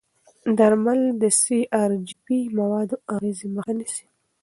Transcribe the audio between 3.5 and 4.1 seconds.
مخه نیسي.